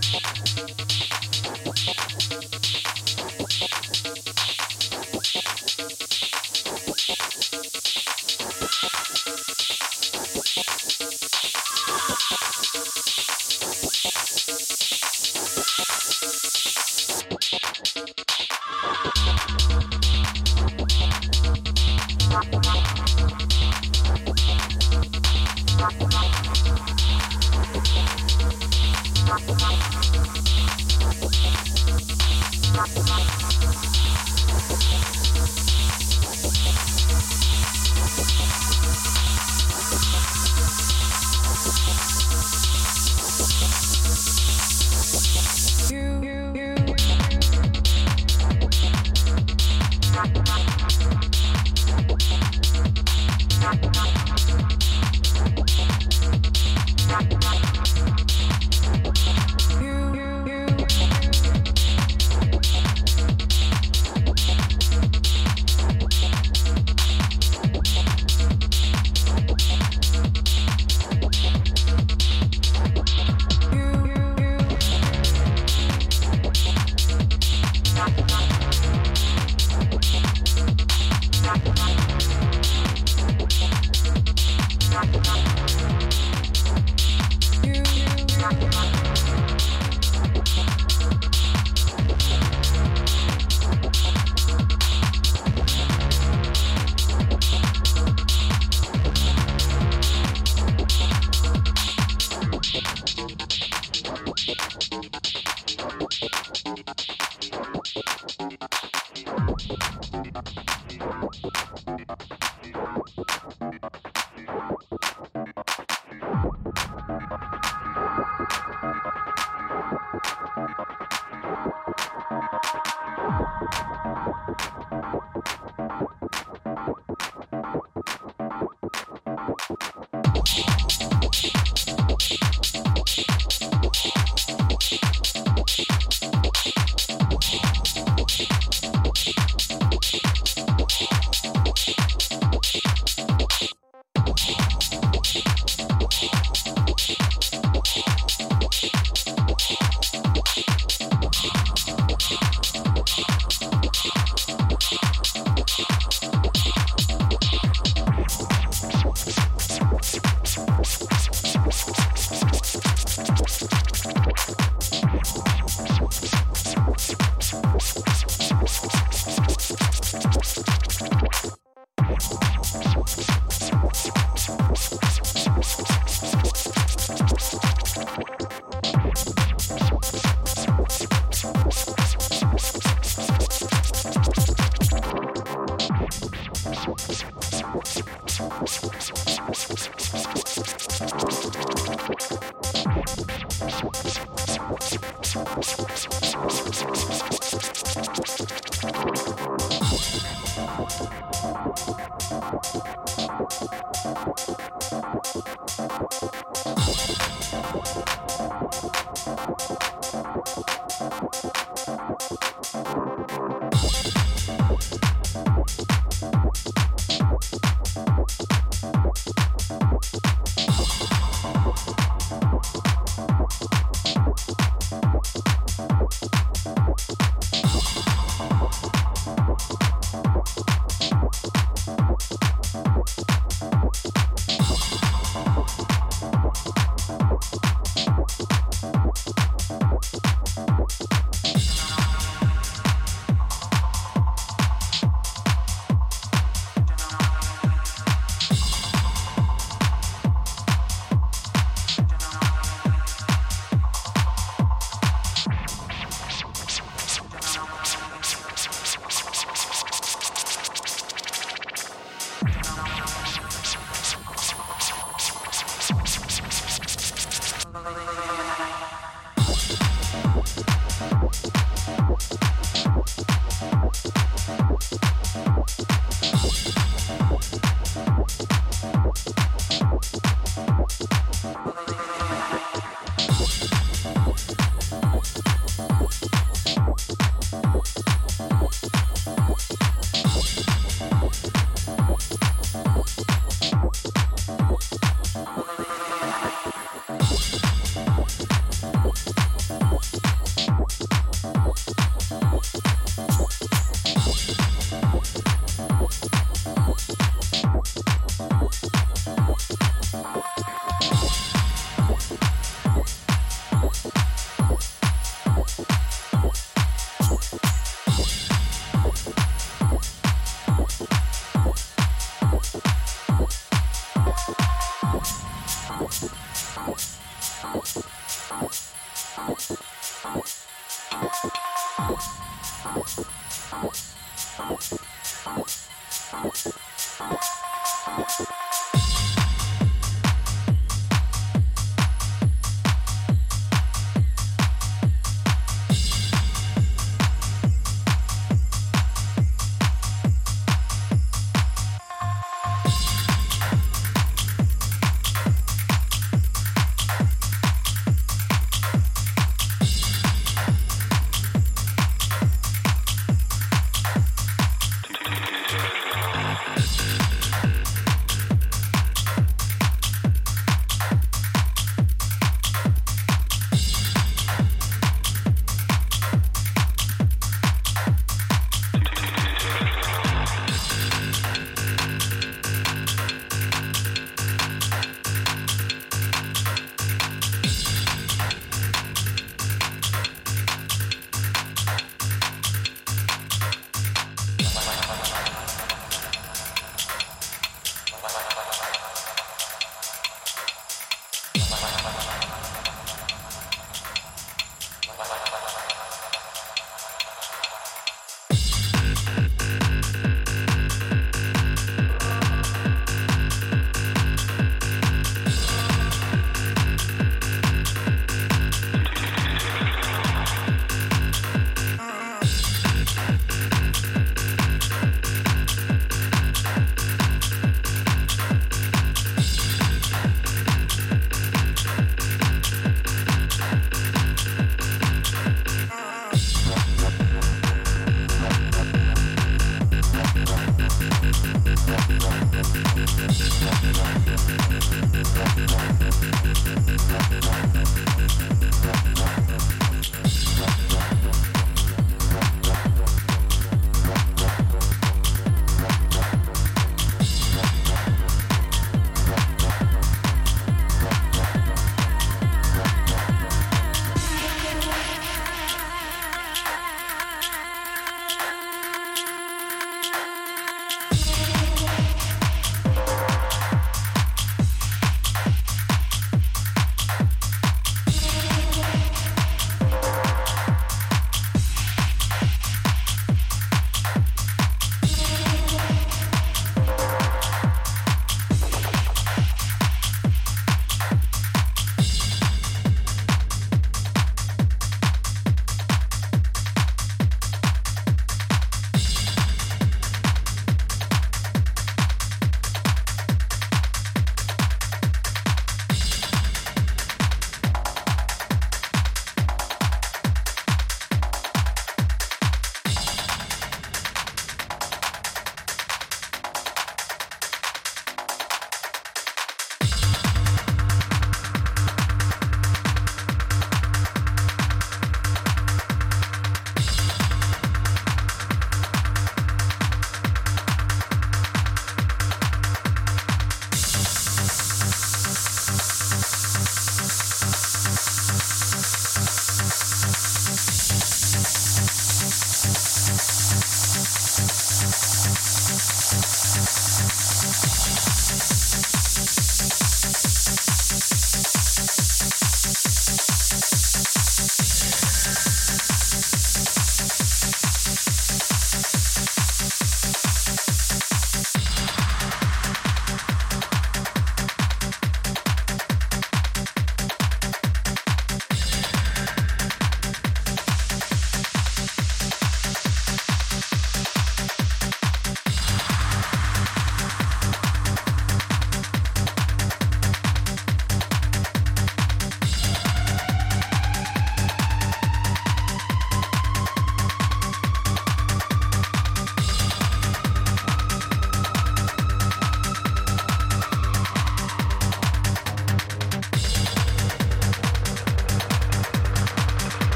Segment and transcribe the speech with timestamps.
[0.00, 0.29] coach.